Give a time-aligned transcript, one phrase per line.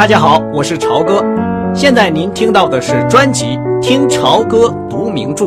[0.00, 1.22] 大家好，我是朝哥。
[1.74, 3.44] 现在您听到的是专辑
[3.82, 5.44] 《听朝歌读名著》，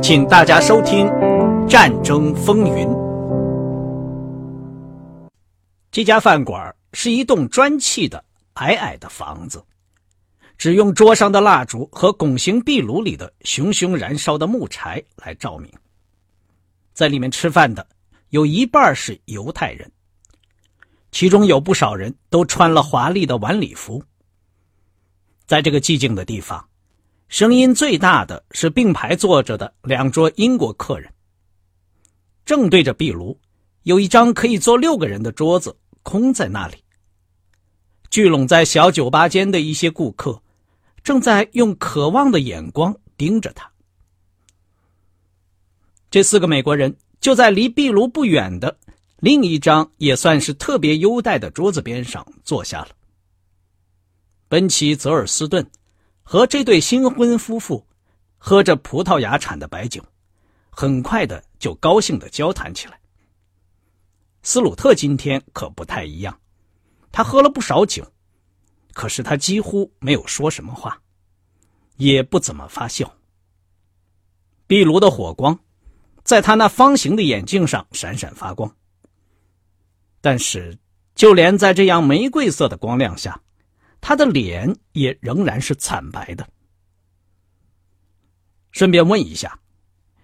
[0.00, 1.06] 请大家收听
[1.66, 2.86] 《战争风云》。
[5.90, 9.60] 这家饭馆是一栋砖砌的矮矮的房子，
[10.56, 15.68] 只用桌上的蜡烛和拱形壁炉里的熊熊燃烧的木柴来照明。
[16.94, 17.84] 在里面吃饭的
[18.28, 19.90] 有一半是犹太人。
[21.12, 24.02] 其中有不少人都穿了华丽的晚礼服。
[25.46, 26.68] 在这个寂静的地方，
[27.28, 31.12] 声音最大的是并排坐着的两桌英国客人。
[32.44, 33.38] 正对着壁炉，
[33.82, 36.82] 有一张可以坐六个人的桌子空在那里。
[38.10, 40.42] 聚拢在小酒吧间的一些顾客，
[41.04, 43.70] 正在用渴望的眼光盯着他。
[46.10, 48.78] 这四个美国人就在离壁炉不远的。
[49.22, 52.88] 另一张也算是特别优待的桌子边上坐下了。
[54.48, 55.64] 奔奇·泽尔斯顿
[56.24, 57.86] 和这对新婚夫妇
[58.36, 60.04] 喝着葡萄牙产的白酒，
[60.70, 62.98] 很快的就高兴的交谈起来。
[64.42, 66.36] 斯鲁特今天可不太一样，
[67.12, 68.04] 他喝了不少酒，
[68.92, 71.00] 可是他几乎没有说什么话，
[71.94, 73.14] 也不怎么发笑。
[74.66, 75.56] 壁炉的火光
[76.24, 78.74] 在他那方形的眼镜上闪闪发光。
[80.22, 80.78] 但是，
[81.16, 83.42] 就连在这样玫瑰色的光亮下，
[84.00, 86.48] 他的脸也仍然是惨白的。
[88.70, 89.58] 顺便问一下，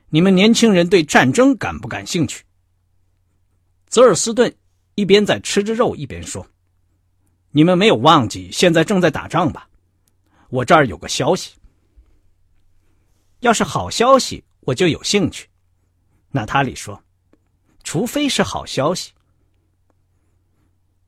[0.09, 2.45] 你们年轻人对战争感不感兴趣？
[3.89, 4.55] 泽尔斯顿
[4.95, 6.47] 一边在吃着肉，一边说
[7.51, 9.69] ：“你们没有忘记现在正在打仗吧？
[10.49, 11.57] 我这儿有个消息。
[13.41, 15.49] 要是好消息，我就有兴趣。”
[16.31, 17.03] 娜塔莉说
[17.83, 19.11] ：“除非是好消息。”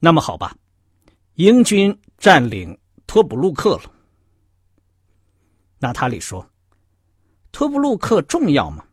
[0.03, 0.57] 那么好吧，
[1.35, 3.83] 英军占领托普鲁克了。
[5.79, 6.51] 娜塔莉说
[7.53, 8.85] ：“托布鲁克重要吗？”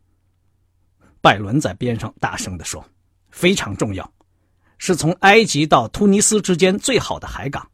[1.20, 2.84] 拜伦在边上大声的说
[3.32, 4.12] ：“非常重要，
[4.76, 7.70] 是从埃及到突尼斯之间最好的海港，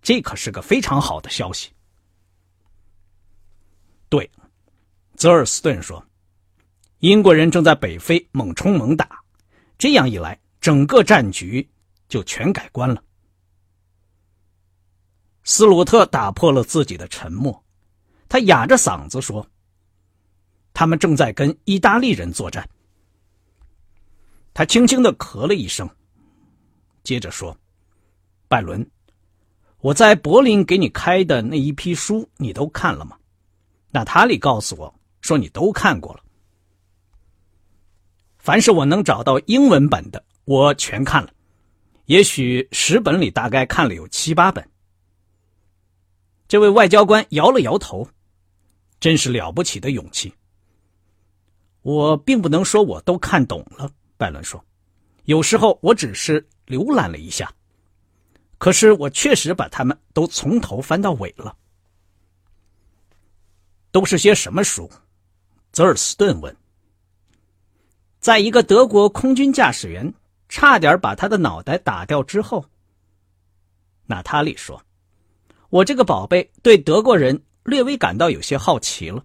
[0.00, 1.70] 这可是个非常好的消息。”
[4.08, 4.30] 对，
[5.14, 6.02] 泽尔斯顿说
[7.00, 9.22] ：“英国人正在北非猛冲猛打，
[9.76, 11.68] 这样一来，整个战局。”
[12.12, 13.02] 就全改观了。
[15.44, 17.64] 斯鲁特打破了自己的沉默，
[18.28, 19.46] 他哑着嗓子说
[20.74, 22.68] ：“他们正在跟意大利人作战。”
[24.52, 25.88] 他轻轻的咳了一声，
[27.02, 27.56] 接着说
[28.46, 28.86] ：“拜伦，
[29.78, 33.16] 我在柏林给你开的那一批书，你都看了吗？”
[33.90, 36.22] 娜塔莉告诉我说：“你都看过了。
[38.36, 41.32] 凡是我能找到英文本的，我全看了。”
[42.12, 44.62] 也许十本里大概看了有七八本。
[46.46, 48.06] 这位外交官摇了摇头，
[49.00, 50.30] 真是了不起的勇气。
[51.80, 54.62] 我并不能说我都看懂了，拜伦说，
[55.24, 57.50] 有时候我只是浏览了一下，
[58.58, 61.56] 可是我确实把他们都从头翻到尾了。
[63.90, 64.86] 都是些什么书？
[65.72, 66.54] 泽尔斯顿问。
[68.20, 70.12] 在一个德国空军驾驶员。
[70.54, 72.66] 差点把他的脑袋打掉之后，
[74.04, 74.82] 娜塔莉说
[75.70, 79.24] ：“我这个宝贝对德国人略微感到有些好奇了，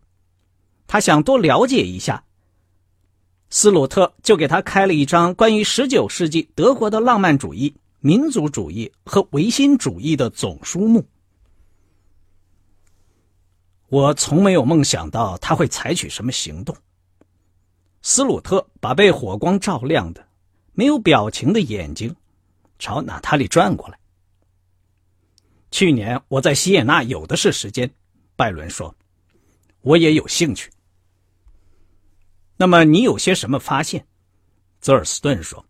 [0.88, 2.24] 他想多了解一下。”
[3.52, 11.06] 斯鲁特就给他开了一张关于十九世纪德国的浪漫主义、民族主义和唯心主义的总书目。
[13.90, 16.74] 我从没有梦想到他会采取什么行动。
[18.02, 20.26] 斯鲁特把被火光照亮的。
[20.78, 22.16] 没有表情的眼睛，
[22.78, 23.98] 朝娜塔莉转过来。
[25.72, 27.92] 去年我在西耶纳有的是时间，
[28.36, 28.96] 拜伦说，
[29.82, 30.70] 我也有兴趣。
[32.58, 34.06] 那么你有些什么发现？
[34.80, 35.66] 泽尔斯顿说。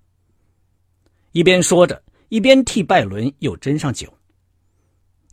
[1.31, 4.13] 一边说着，一边替拜伦又斟上酒。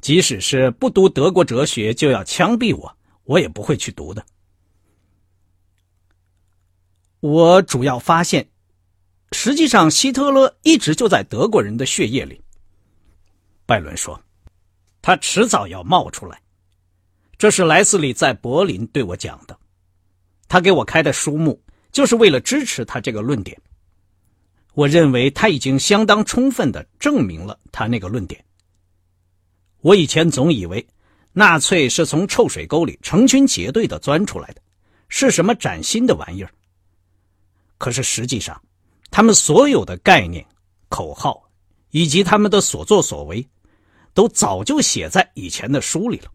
[0.01, 4.25] 即使是不读德国哲学就要枪毙我，我也不会去读的。
[7.19, 8.49] 我主要发现。
[9.35, 12.41] 实际上，希特勒一直就在德国人的血液里。
[13.67, 14.19] 拜伦说
[15.03, 16.41] ：“他迟早要冒出来。”
[17.37, 19.59] 这是莱斯利在柏林对我讲的。
[20.47, 21.61] 他给我开的书目
[21.91, 23.61] 就是为了支持他这个论点。
[24.73, 28.43] 我认为他已经相当充分的证明了他那个论点。
[29.81, 30.87] 我以前总以为
[31.33, 34.63] 纳粹是从臭水沟里成群结队的钻出来的，
[35.09, 36.51] 是什么崭新的玩意儿。
[37.79, 38.63] 可是实际上，
[39.15, 40.45] 他们所有的概念、
[40.89, 41.49] 口号，
[41.91, 43.49] 以及他们的所作所为，
[44.13, 46.33] 都早就写在以前的书里了。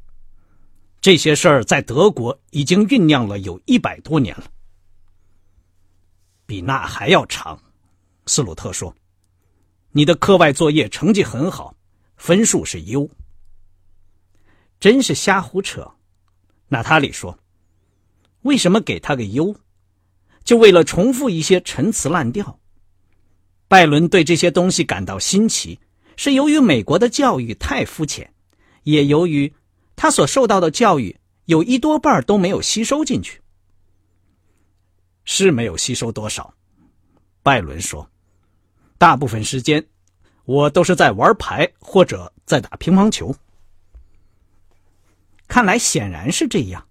[1.02, 4.46] 这些事儿在德国已经酝酿了有一百多年了，
[6.46, 7.62] 比那还要长。
[8.28, 8.96] 斯鲁特说
[9.92, 11.76] ：“你的课外作业成绩很好，
[12.16, 13.10] 分数是优。”
[14.80, 15.96] 真是瞎胡扯。
[16.70, 17.38] 娜塔莉说
[18.44, 19.54] ：“为什么给他个优？
[20.46, 22.58] 就为了重复一些陈词滥调？”
[23.70, 25.80] 拜伦对这些东西感到新奇，
[26.18, 28.30] 是由于美国的教育太肤浅，
[28.84, 29.54] 也由于。
[30.02, 33.42] 他所受到的教育有一多半都没有吸收进去，
[35.26, 36.54] 是没有吸收多少。
[37.44, 38.10] 拜伦说
[38.98, 39.86] ：“大部分时间，
[40.46, 43.36] 我都是在玩牌或者在打乒乓球。”
[45.50, 46.88] 看来显然是这样。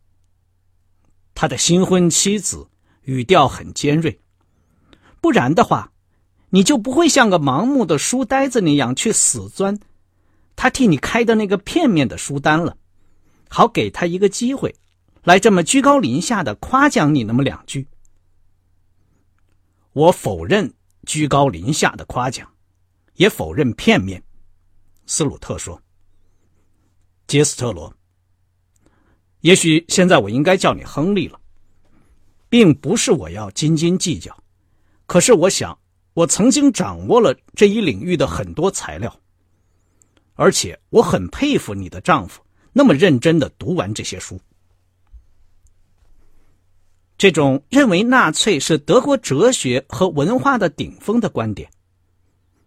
[1.35, 2.69] 他的新婚妻子
[3.05, 4.21] 语调很尖锐，
[5.23, 5.91] 不然的话，
[6.51, 9.79] 你就不会像个盲目的书呆子那样去死钻
[10.57, 12.77] 他替你开的那个片面的书单了。
[13.49, 14.75] 好给他一个机会，
[15.25, 17.87] 来这么居高临下的夸奖你那么两句。
[19.93, 20.73] 我否认
[21.07, 22.47] 居高临下的夸奖，
[23.15, 24.23] 也否认片面。
[25.07, 25.81] 斯鲁特说
[27.27, 27.91] ：“杰斯特罗，
[29.41, 31.41] 也许现在我应该叫你亨利了，
[32.51, 34.37] 并不是我要斤斤计较，
[35.07, 35.78] 可是我想
[36.19, 39.21] 我曾经掌握了这一领域的很多材料，
[40.35, 42.43] 而且我很佩服你的丈夫。”
[42.75, 44.41] 那么认真的读完这些书，
[47.17, 51.69] 这种认为纳粹是德国哲学和文化的顶峰的观点，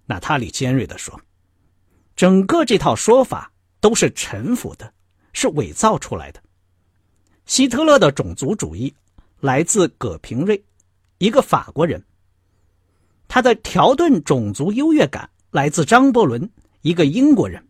[0.05, 1.17] 娜塔莉尖锐的说
[2.15, 4.93] ：“整个这套说法都是臣服的，
[5.33, 6.41] 是伪造出来的。
[7.45, 8.93] 希特勒的种族主义
[9.39, 10.61] 来自葛平瑞，
[11.19, 12.01] 一个法国人；
[13.33, 16.49] 他的条顿种族优越感来自张伯伦，
[16.81, 17.65] 一个英国人。”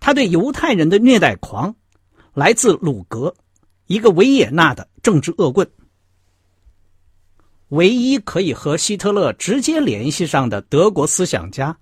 [0.00, 1.72] 他对犹太人的虐待狂，
[2.34, 3.32] 来自鲁格，
[3.86, 5.70] 一个维也纳的政治恶棍。
[7.68, 11.78] 唯一可以和希特勒直接联系上的德国思想家，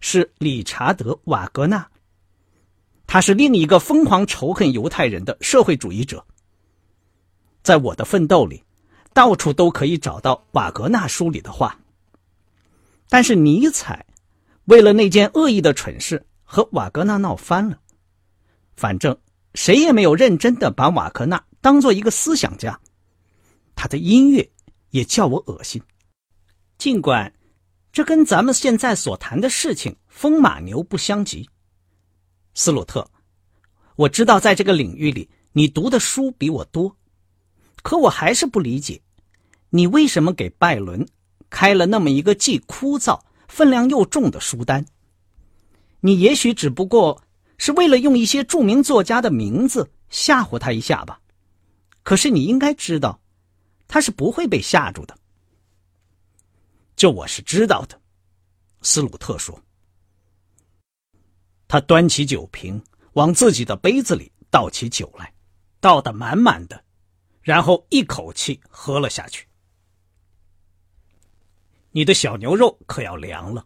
[0.00, 1.88] 是理查德·瓦格纳。
[3.06, 6.26] 他是另一个疯狂仇恨犹太人的社会主义者。
[7.62, 8.64] 在我的奋斗里，
[9.14, 11.78] 到处都可以找到瓦格纳书里的话。
[13.08, 14.06] 但是尼采，
[14.64, 16.26] 为了那件恶意的蠢事。
[16.48, 17.76] 和瓦格纳闹翻了，
[18.76, 19.18] 反正
[19.54, 22.80] 谁也没有认真的把瓦格纳当做一个思想家，
[23.74, 24.48] 他的音乐
[24.90, 25.82] 也叫我恶心。
[26.78, 27.34] 尽管
[27.90, 31.50] 这跟咱们现在所谈的事情风马牛不相及。
[32.54, 33.10] 斯鲁特，
[33.96, 36.96] 我知道在这个领域里你读的书比我多，
[37.82, 39.02] 可我还是不理解，
[39.70, 41.04] 你为什么给拜伦
[41.50, 44.86] 开了那么一个既枯燥、分量又重的书单。
[46.00, 47.22] 你也许只不过
[47.58, 51.20] 是为了用一些著名作家的名字吓唬他一下吧，
[52.02, 53.20] 可是你应该知道，
[53.88, 55.16] 他是不会被吓住的。
[56.94, 58.00] 这我是知道的，
[58.82, 59.60] 斯鲁特说。
[61.68, 62.80] 他端起酒瓶，
[63.14, 65.34] 往自己的杯子里倒起酒来，
[65.80, 66.84] 倒得满满的，
[67.42, 69.46] 然后一口气喝了下去。
[71.96, 73.64] 你的小牛肉可要凉了。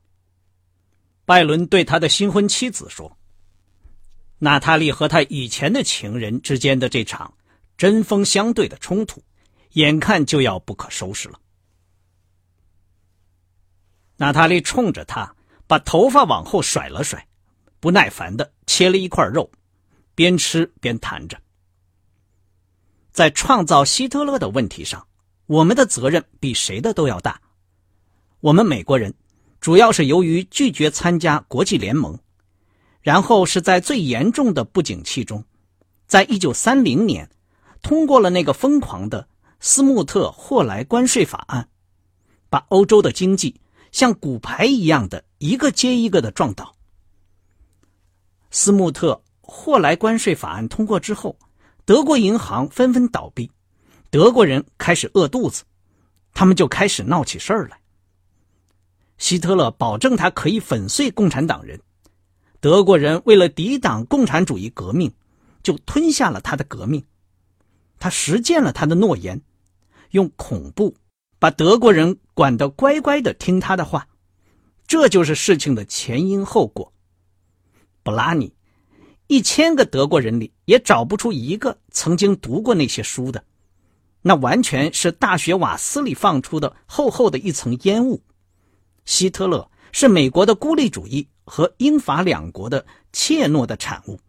[1.25, 3.19] 拜伦对他的新婚妻子说
[4.39, 7.35] ：“娜塔莉和他以前的情人之间的这场
[7.77, 9.21] 针锋相对的冲突，
[9.73, 11.41] 眼看就要不可收拾了。”
[14.17, 15.35] 娜塔莉冲着他
[15.67, 17.27] 把头发往后甩了甩，
[17.81, 19.51] 不耐烦的切了一块肉，
[20.15, 21.37] 边吃边谈着
[23.11, 25.05] ：“在创造希特勒的问题上，
[25.47, 27.43] 我们的责任比谁的都要大。
[28.41, 29.15] 我们美国人。”
[29.61, 32.19] 主要是由于拒绝参加国际联盟，
[33.03, 35.45] 然后是在最严重的不景气中，
[36.07, 37.29] 在一九三零年
[37.83, 39.29] 通过了那个疯狂的
[39.61, 41.69] 斯穆特霍莱关税法案，
[42.49, 43.61] 把欧洲的经济
[43.93, 46.75] 像骨牌一样的一个接一个的撞倒。
[48.51, 51.39] 斯穆特霍莱关税法案通过之后，
[51.85, 53.51] 德国银行纷纷倒闭，
[54.09, 55.65] 德国人开始饿肚子，
[56.33, 57.80] 他们就开始闹起事儿来。
[59.21, 61.79] 希特勒保证他可以粉碎共产党人，
[62.59, 65.13] 德国人为了抵挡共产主义革命，
[65.63, 67.05] 就吞下了他的革命。
[67.99, 69.43] 他实践了他的诺言，
[70.13, 70.97] 用恐怖
[71.39, 74.09] 把德国人管得乖乖的听他的话。
[74.87, 76.93] 这就是事情的前因后果。
[78.03, 78.55] 布拉尼，
[79.27, 83.45] 一千个德国人里也找不出一个曾经读过那些书的，
[84.23, 88.23] 那完全是大学瓦斯里放出的厚厚的一层烟雾。
[89.05, 94.21] 希特勒是美国的孤立主义和英法两国的怯懦的产物，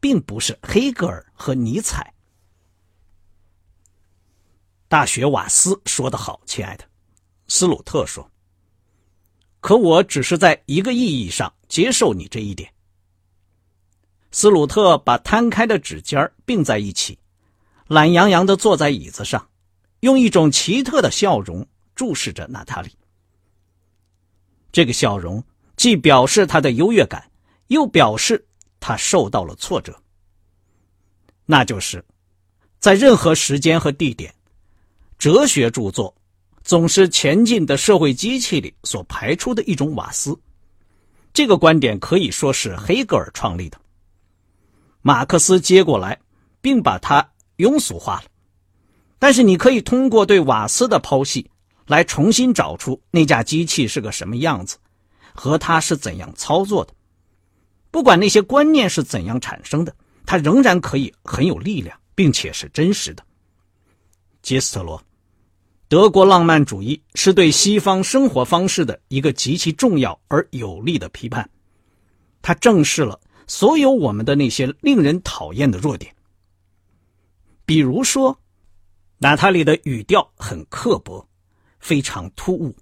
[0.00, 2.14] 并不是黑格尔和尼采。
[4.88, 6.84] 大学瓦斯说得好，亲爱的，
[7.48, 8.28] 斯鲁特说。
[9.60, 12.72] 可我只是在一个意义上接受你这一点。
[14.32, 17.18] 斯鲁特把摊开的指尖并在一起，
[17.88, 19.48] 懒洋洋的坐在椅子上，
[20.00, 22.90] 用一种奇特的笑容注视着娜塔莉。
[24.72, 25.42] 这个笑容
[25.76, 27.22] 既表示他的优越感，
[27.68, 28.46] 又表示
[28.78, 29.94] 他受到了挫折。
[31.46, 32.04] 那就是，
[32.78, 34.32] 在任何时间和地点。
[35.18, 36.14] 哲学著作
[36.62, 40.38] 总是前进的社会机器里所排出的一种瓦斯，
[41.32, 43.78] 这个观点可以说是黑格尔创立的。
[45.02, 46.18] 马克思接过来，
[46.60, 48.24] 并把它庸俗化了。
[49.18, 51.49] 但是你可以通过对瓦斯的剖析，
[51.90, 54.78] 来重新找出那架机器是个什么样子，
[55.34, 56.94] 和它是怎样操作的。
[57.90, 59.92] 不管那些观念是怎样产生的，
[60.24, 63.24] 它仍然可以很有力量，并且是真实的。
[64.40, 65.02] 杰斯特罗。
[65.88, 71.50] 德国浪漫主义是对西方生活方式的一个极其重要而有力的批判，
[72.40, 73.18] 它正视了
[73.48, 76.14] 所有我们的那些令人讨厌的弱点。
[77.66, 78.38] 比如说，
[79.18, 81.26] 娜塔莉的语调很刻薄，
[81.80, 82.76] 非常突兀。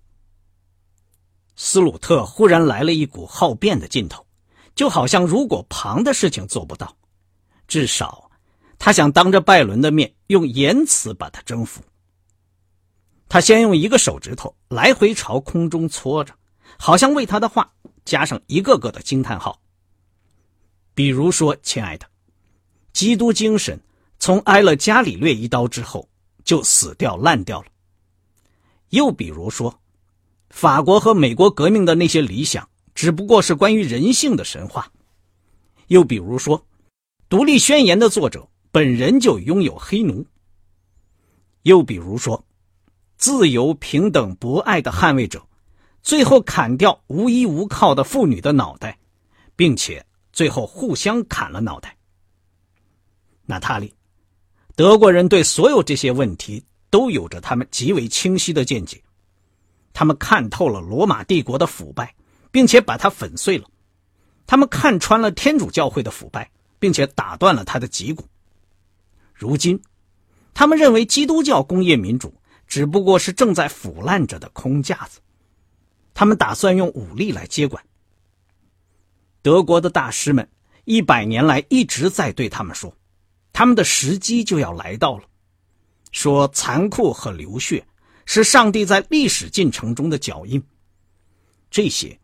[1.57, 4.25] 斯鲁特忽然来了一股好辩的劲头，
[4.75, 6.97] 就好像如果旁的事情做不到，
[7.67, 8.31] 至少
[8.79, 11.83] 他想当着拜伦的面用言辞把他征服。
[13.29, 16.35] 他先用一个手指头来回朝空中搓着，
[16.79, 17.73] 好像为他的话
[18.05, 19.61] 加上一个个的惊叹号。
[20.95, 22.07] 比如说，亲爱的，
[22.93, 23.79] 基督精神
[24.19, 26.09] 从挨了伽利略一刀之后
[26.43, 27.67] 就死掉烂掉了。
[28.91, 29.81] 又比如说，
[30.51, 34.91] 法国和美国革命的那些理想只不过是关于人性的神话。
[35.89, 36.67] 又比如说，
[37.29, 40.27] 独立宣言的作者本人就拥有黑奴。
[41.63, 42.45] 又比如说。
[43.21, 45.45] 自由、平等、博爱的捍卫者，
[46.05, 48.97] 最后砍掉无依无靠的妇女的脑袋，
[49.57, 51.97] 并且最后互相砍了脑袋。
[53.45, 53.93] 娜塔莉，
[54.77, 59.03] 德国人对所有这些问题都有着他们极为清晰的见解，
[59.93, 62.15] 他们看透了罗马帝国的腐败，
[62.51, 63.65] 并且把它粉碎了；
[64.47, 68.25] 他们看穿了天主教会的腐败，并且打断了他的脊骨。
[69.35, 69.81] 如今，
[70.55, 72.35] 他们认为基督教工业民主。
[72.67, 75.21] 只不过是正在腐烂着的空架子，
[76.13, 77.83] 他们打算用武力来接管。
[79.41, 80.47] 德国的大师们
[80.85, 82.95] 一百年来一直在对他们说，
[83.55, 85.25] 他们的时机就要来到了，
[86.13, 87.87] 说残酷和流血
[88.25, 90.63] 是上帝在历史进程中的脚印。
[91.71, 92.19] 这些，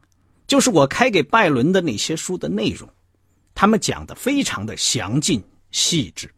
[0.47, 2.89] 就是我开给拜伦的那些书的内容，
[3.55, 6.33] 他们讲的非常的详尽细致，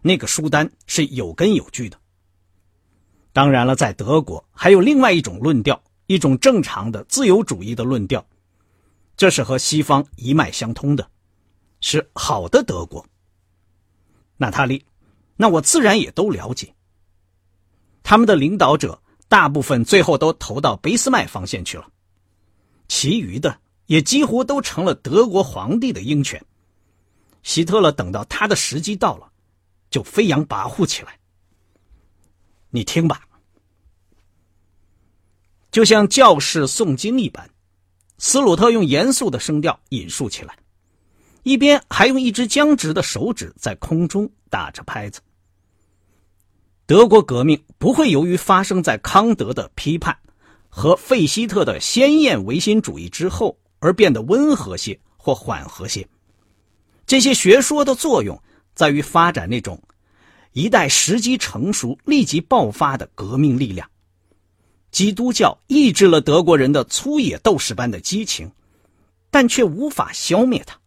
[0.00, 1.98] 那个书单是有根有据的。
[3.32, 8.26] 当然了，在德国还有另外一种论调，一种正常的自由主义的论调，
[9.16, 11.10] 这是和西方一脉相通的，
[11.80, 13.06] 是好的德国。
[14.36, 14.84] 娜塔莉，
[15.42, 16.72] 那我自然也都了解。
[18.04, 21.88] 他们的领导者大部分最后都投到俾斯麦方向去了，
[22.86, 26.40] 其余的也几乎都成了德国皇帝的鹰犬。
[27.42, 29.32] 希特勒等到他的时机到了，
[29.90, 31.18] 就飞扬跋扈起来。
[32.70, 33.22] 你听吧，
[35.72, 37.50] 就像教士诵经一般，
[38.18, 40.56] 斯鲁特用严肃的声调引述起来，
[41.42, 45.20] 一边还用一只僵直的手指在空中打着拍子。
[46.86, 50.16] 德国革命不会由于发生在康德的批判
[50.68, 56.06] 和费希特的鲜艳唯心主义之后而变得温和些或缓和些。
[57.06, 58.40] 这些学说的作用
[58.74, 59.80] 在于发展那种。
[60.54, 63.88] 一代时机成熟、立即爆发的革命力量，
[64.90, 68.52] 基督教抑制了德国人的粗野斗士般的激情，
[69.30, 70.78] 但却无法消灭它。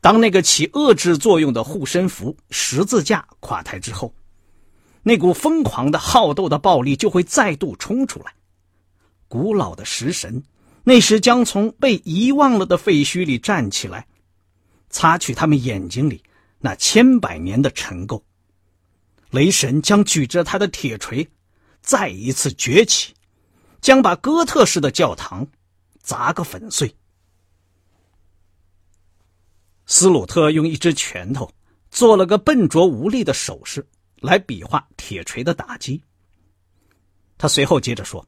[0.00, 4.14] 当那个起遏制作用的护身符十字架垮台之后，
[5.08, 8.34] 那股疯狂的好斗的暴力就会再度冲出来。
[9.28, 10.42] 古老的食神
[10.82, 14.08] 那时将从被遗忘了的废墟里站起来，
[14.90, 16.24] 擦去他们眼睛里
[16.58, 18.20] 那千百年的尘垢。
[19.30, 21.28] 雷神将举着他的铁锤，
[21.80, 23.14] 再一次崛起，
[23.80, 25.46] 将把哥特式的教堂
[26.02, 26.96] 砸个粉碎。
[29.86, 31.48] 斯鲁特用一只拳头
[31.92, 33.86] 做了个笨拙无力的手势，
[34.20, 36.02] 来比划铁锤的打击。
[37.38, 38.26] 他随后接着说：“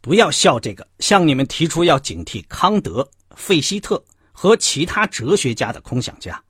[0.00, 6.42] 不要笑这个向你们提出要警惕康德、费希特和其他哲学家的空想家，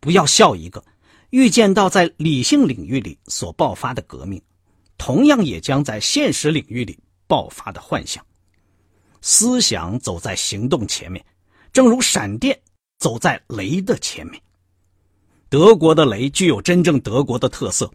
[0.00, 0.84] 不要笑一个
[1.30, 4.42] 预见到在理性领域里所爆发的革命，
[4.98, 8.24] 同样也将在现实领域里爆发的幻想。
[9.22, 11.24] 思想走在行动前面，
[11.72, 12.60] 正如闪电
[12.98, 14.38] 走在雷的前面。
[15.54, 17.88] 德国的雷具有真正德国的特色，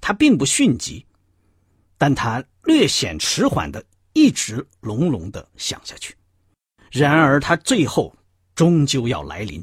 [0.00, 1.04] 它并不迅疾，
[1.98, 6.16] 但它略显迟缓的一直隆隆的响下去。
[6.90, 8.16] 然而，它最后
[8.54, 9.62] 终究要来临。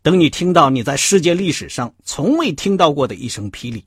[0.00, 3.84] 等你听到你在世界历史上从未听到过的一声霹雳，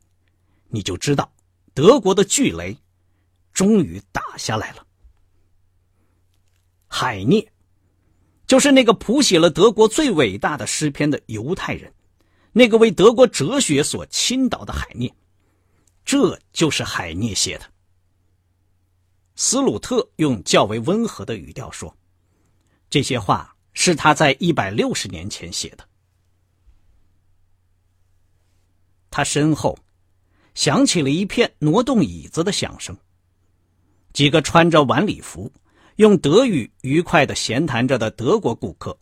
[0.68, 1.32] 你就知道
[1.74, 2.78] 德国的巨雷
[3.54, 4.86] 终于打下来了。
[6.90, 7.50] 海涅，
[8.46, 11.94] 就是那个谱写了德国最伟大的诗篇的犹太人，
[12.58, 15.14] 那个为德国哲学所倾倒的海涅，
[16.04, 17.66] 这就是海涅写的。
[19.36, 21.96] 斯鲁特用较为温和的语调说
[22.90, 25.88] ：“这些话是他在一百六十年前写的。”
[29.12, 29.78] 他身后
[30.56, 32.98] 响起了一片挪动椅子的响声，
[34.14, 35.52] 几个穿着晚礼服。
[35.98, 38.98] 用德语愉快的闲谈着的德国顾客，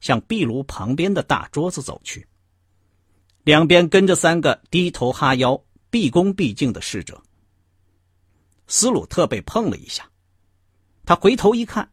[0.00, 2.24] 向壁炉旁边的大桌子走去。
[3.44, 7.22] 两边跟着三个低头哈腰、毕恭毕敬的侍者。
[8.66, 10.10] 斯鲁特被碰了一下，
[11.06, 11.90] 他回头一看，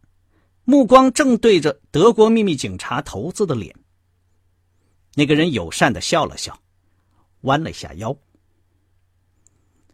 [0.63, 3.75] 目光正对着德国秘密警察头子的脸。
[5.13, 6.59] 那个人友善的笑了笑，
[7.41, 8.17] 弯了下腰。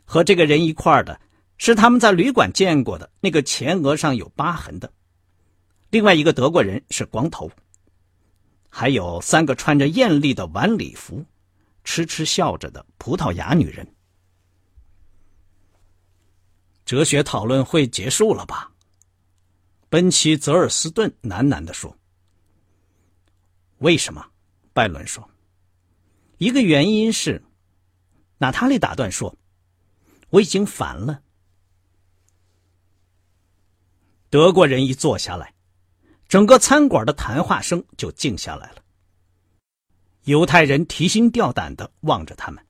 [0.06, 1.20] 和这个人一块的。
[1.60, 4.94] 是他们在旅馆见过的那个前额上有疤痕的，
[5.90, 7.50] 另外一个德国人是光头，
[8.70, 11.26] 还有三个穿着艳丽的晚礼服、
[11.88, 13.88] 痴痴笑着的葡萄牙女人。
[16.84, 18.70] 哲学讨论会结束了吧？
[19.88, 21.98] 奔奇·泽尔斯顿喃喃地说。
[23.78, 24.24] 为什么？
[24.74, 25.28] 拜伦说。
[26.40, 27.42] 一个原因是，
[28.38, 29.34] 娜塔莉打断说
[30.30, 31.24] ：“我已经烦了。”
[34.30, 35.54] 德国人一坐下来，
[36.28, 38.84] 整个餐馆的谈话声就静下来了。
[40.28, 42.62] 犹太人提心吊胆的望着他们，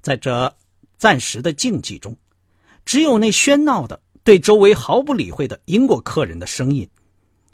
[0.00, 0.52] 在这
[0.98, 2.16] 暂时的静寂中，
[2.84, 6.88] 只有那喧闹的、对周围毫不理会的英国客人的声音，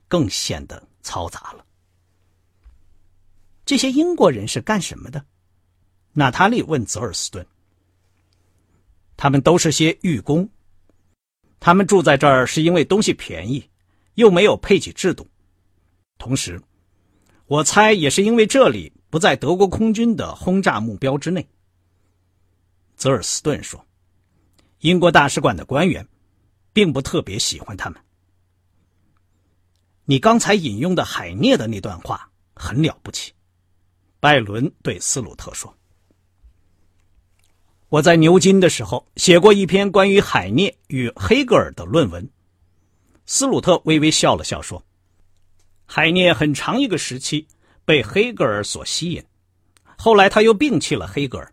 [0.09, 1.63] 更显得嘈杂了。
[3.67, 5.23] 这些英国人是干什么的？
[6.15, 7.47] 娜塔莉问泽尔斯顿。
[9.19, 10.49] 他们都是些狱工。
[11.61, 13.69] 他们住在这儿是因为东西便宜，
[14.15, 15.27] 又没有配给制度。
[16.17, 16.59] 同时，
[17.49, 21.49] 我猜也是因为这里不在德国空军的轰炸目标之内。
[22.95, 23.83] 泽尔斯顿说
[24.81, 26.07] ：“英国大使馆的官员
[26.75, 27.99] 并不特别喜欢他们。”
[30.05, 33.33] 你刚才引用的海涅的那段话很了不起，
[34.21, 35.75] 拜伦对斯鲁特说。
[37.89, 42.29] 我在牛津的时候写过一篇关于海涅与黑格尔的论文。
[43.25, 44.83] 斯鲁特微微笑了笑说
[45.91, 47.49] ：“海涅很长一个时期
[47.87, 49.25] 被黑格尔所吸引，
[49.97, 51.51] 后来他又摒弃了黑格尔。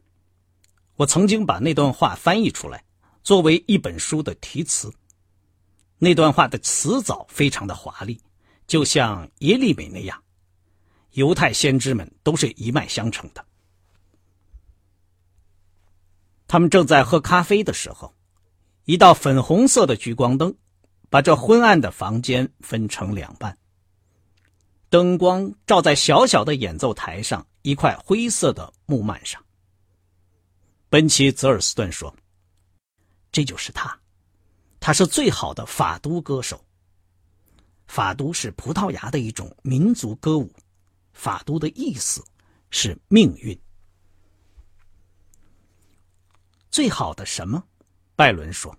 [0.97, 2.83] 我曾经把那段话翻译出来，
[3.23, 4.93] 作为一本书的题词。
[5.97, 8.19] 那段话的词藻非常的华丽，
[8.67, 10.21] 就像耶利美那样。
[11.13, 13.45] 犹太先知们都是一脉相承的。”
[16.45, 18.13] 他们正在喝咖啡的时候，
[18.83, 20.53] 一道粉红色的聚光灯
[21.09, 23.57] 把这昏暗的房间分成两半。
[24.89, 29.43] 灯光照在小小的演奏台上一块灰色的木幔上。
[30.89, 32.15] 本奇·泽尔斯顿说
[33.31, 33.99] ：“这就是他，
[34.79, 36.63] 他是最好的法都歌手。
[37.87, 40.51] 法都是葡萄牙的一种民族歌舞，
[41.13, 42.23] 法都的意思
[42.69, 43.59] 是命运。”
[46.71, 47.63] 最好的什么？
[48.15, 48.75] 拜伦说。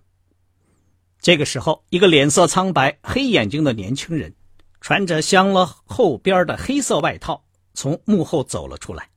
[1.19, 4.33] 这个时候，一个脸色苍白、黑眼睛的年轻人，
[4.79, 9.09] 穿着镶了后边的黑色外套，从幕后走了出来，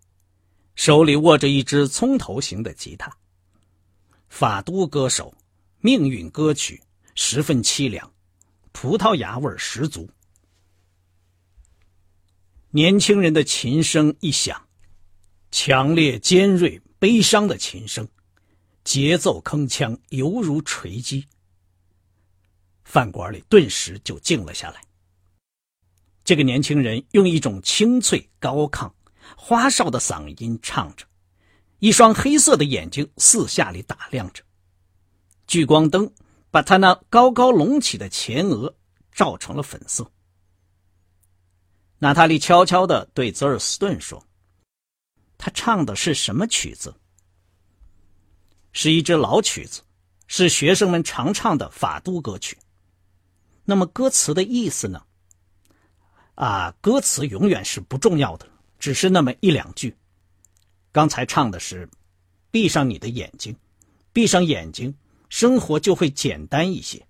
[0.75, 3.11] 手里握着一支葱头形的吉他。
[4.29, 5.35] 法都歌手，
[5.81, 6.83] 命运歌曲，
[7.15, 8.13] 十分凄凉，
[8.73, 10.09] 葡萄牙味十足。
[12.71, 14.69] 年轻人的琴声一响，
[15.51, 18.09] 强烈、尖锐、悲伤的琴声。
[18.83, 21.27] 节奏铿锵，犹如锤击。
[22.85, 24.81] 饭馆里顿时就静了下来。
[26.31, 28.89] 这个年轻人用一种清脆、高亢、
[29.37, 31.05] 花哨的嗓音唱着，
[31.81, 34.41] 一双黑色的眼睛四下里打量着。
[35.49, 36.09] 聚光灯
[36.49, 38.73] 把他那高高隆起的前额
[39.11, 40.09] 照成了粉色。
[41.99, 44.25] 娜塔莉悄悄的对泽尔斯顿说
[45.37, 46.95] ：“他唱的是什么曲子？
[48.71, 49.83] 是一支老曲子，
[50.29, 52.57] 是学生们常唱的法度歌曲。
[53.65, 55.03] 那么歌词的意思呢？
[56.41, 58.49] 啊，歌词永远是不重要的，
[58.79, 59.95] 只是那么一两句。
[60.91, 61.87] 刚才唱的是：
[62.51, 63.55] 闭上你的眼睛，
[64.11, 64.95] 闭上眼睛。”
[65.29, 67.07] 生活就会简单一些。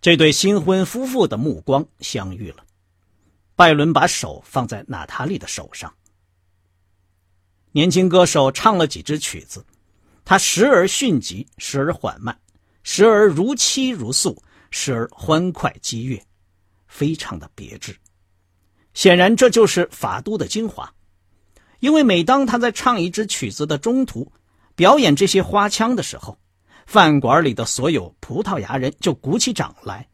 [0.00, 2.64] 这对新婚夫妇的目光相遇了，
[3.54, 5.92] 拜伦把手放在娜塔莉的手上。
[7.72, 9.66] 年轻歌手唱了几支曲子，
[10.24, 12.40] 他时而迅疾，时而缓慢，
[12.84, 16.24] 时而如泣如诉，时而欢快激越，
[16.94, 17.98] 非常的别致。
[18.94, 20.94] 显然，这就是法都的精华，
[21.80, 24.32] 因为每当他在唱一支曲子的中途。
[24.76, 26.36] 表演这些花腔的时候，
[26.84, 30.08] 饭馆里的所有葡萄牙人就鼓起掌来，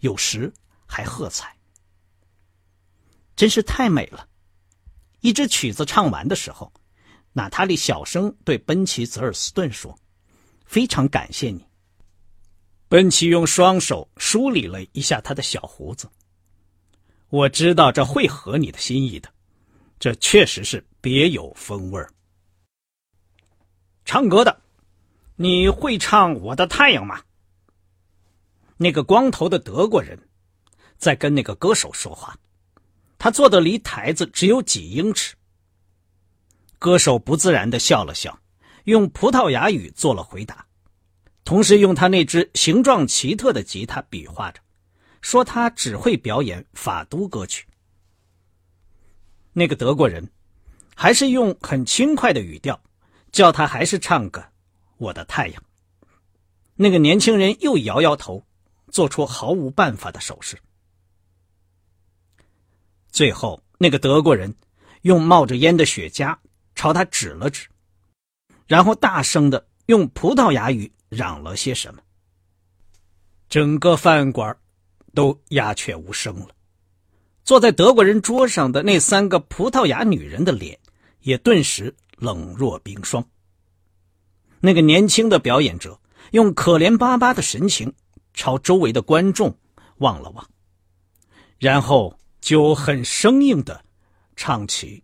[0.00, 0.52] 有时
[0.84, 1.56] 还喝彩。
[3.36, 4.26] 真是太美了！
[5.20, 6.72] 一支曲子唱完的时候，
[7.32, 9.96] 娜塔莉小声对奔奇泽尔斯顿说
[10.66, 11.64] ：“非常感谢你。”
[12.88, 16.10] 奔奇用双手梳理了一下他的小胡子。
[17.30, 19.28] 我知道这会合你的心意的，
[19.98, 22.12] 这确实是别有风味儿。
[24.04, 24.60] 唱歌的，
[25.36, 27.22] 你会唱《我的太阳》吗？
[28.76, 30.18] 那个光头的德国人，
[30.98, 32.36] 在跟那个歌手说话，
[33.16, 35.36] 他坐的离台子只有几英尺。
[36.80, 38.36] 歌手不自然的笑了笑，
[38.84, 40.66] 用葡萄牙语做了回答，
[41.44, 44.60] 同时用他那只形状奇特的吉他比划着，
[45.20, 47.66] 说他只会表演法都歌曲。
[49.52, 50.30] 那个德国人，
[50.94, 52.80] 还是用很轻快的语调。
[53.32, 54.40] 叫他还是唱个
[54.96, 55.62] 《我的太阳》。
[56.74, 58.44] 那个年轻人又摇摇头，
[58.90, 60.58] 做出毫无办法的手势。
[63.08, 64.52] 最后，那个德国人
[65.02, 66.36] 用冒着烟的雪茄
[66.74, 67.68] 朝他指了指，
[68.66, 72.02] 然后大声的用葡萄牙语嚷了些什么。
[73.48, 74.56] 整个饭馆
[75.14, 76.48] 都鸦雀无声了。
[77.44, 80.78] 坐在德国人桌上的那三个葡萄牙女人的脸
[81.20, 81.94] 也顿时。
[82.20, 83.26] 冷若冰霜。
[84.60, 85.98] 那个年轻的表演者
[86.32, 87.90] 用可怜巴巴的神情
[88.34, 89.56] 朝周围的观众
[90.00, 90.46] 望了望，
[91.58, 93.82] 然后就很生硬的
[94.36, 94.98] 唱起《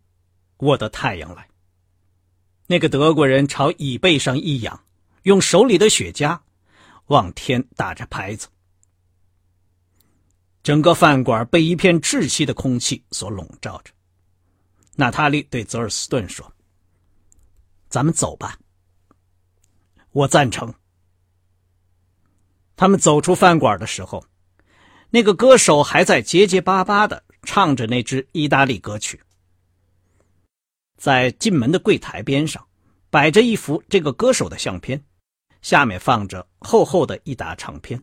[0.58, 1.48] 我的太阳》来。
[2.66, 4.78] 那个德国人朝椅背上一仰，
[5.22, 6.38] 用手里的雪茄
[7.06, 8.46] 往天打着拍子。
[10.66, 13.92] 整个饭馆被一片窒息的空气所笼罩着。
[14.96, 16.52] 娜塔莉对泽尔斯顿说。
[17.88, 18.58] 咱们走吧。
[20.10, 20.74] 我赞成。
[22.74, 24.26] 他们走出饭馆的时候，
[25.10, 29.22] 那个歌手还在结结巴巴的唱着那支意大利歌曲。
[30.96, 32.66] 在进门的柜台边上，
[33.08, 35.04] 摆着一幅这个歌手的相片，
[35.62, 38.02] 下面放着厚厚的一沓唱片。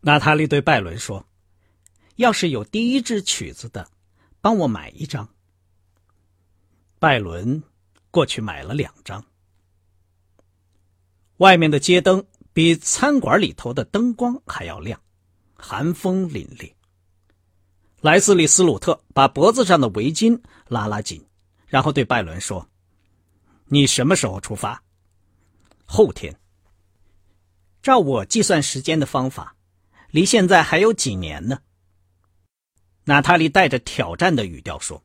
[0.00, 1.26] 娜塔莉对拜伦说
[2.16, 3.88] ：“要是有第一支曲子的，
[4.40, 5.28] 帮我买一张。”
[6.98, 7.62] 拜伦。
[8.10, 9.22] 过去买了两张。
[11.36, 14.98] 外面的街灯比餐馆里头的灯光还要亮，
[15.54, 16.72] 寒风凛冽。
[18.00, 21.24] 莱斯利·斯鲁特把脖子上的围巾拉拉紧，
[21.66, 22.66] 然后对拜伦说
[23.68, 24.82] ：“你什么时候出发
[25.84, 26.34] ？”“后天。”
[27.82, 29.54] 照我计算时间的方法，
[30.10, 31.58] 离现在还有几年呢？”
[33.04, 35.02] 娜塔莉带着挑战的语调说。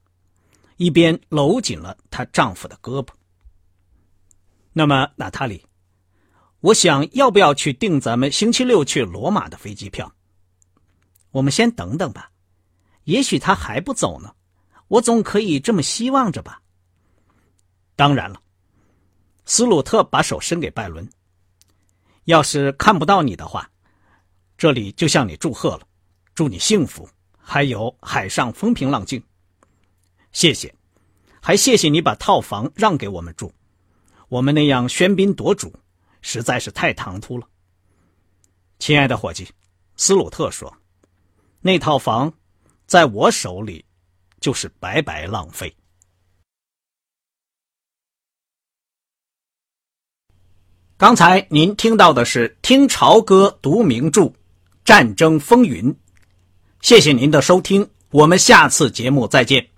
[0.77, 3.09] 一边搂紧了她丈夫的胳膊。
[4.73, 5.63] 那么，娜塔莉，
[6.61, 10.11] 我想要不要去订咱们星期六去罗马的飞机票？
[11.29, 12.31] 我们先等等吧，
[13.03, 14.33] 也许他还不走呢。
[14.87, 16.61] 我总可以这么希望着吧。
[17.95, 18.41] 当然了，
[19.45, 21.07] 斯鲁特把手伸给拜伦。
[22.25, 23.69] 要是看不到你的话，
[24.63, 25.85] 这里就向你祝贺了，
[26.33, 29.21] 祝你幸福，还有海上风平浪静。
[30.31, 30.73] 谢谢，
[31.41, 33.53] 还谢谢你把套房让给我们住。
[34.29, 35.75] 我们那样喧宾夺主，
[36.21, 37.45] 实在是太唐突了。
[38.79, 39.49] 亲爱的伙计，
[39.97, 40.73] 斯鲁特说
[41.59, 42.33] ：“那套房
[42.85, 43.83] 在我手里，
[44.39, 45.75] 就是白白浪费。”
[50.95, 54.21] 刚才您听到的是听潮歌读名著
[54.83, 55.91] 《战争风云》。
[56.81, 59.72] 谢谢您的收听，我们下次节目再见。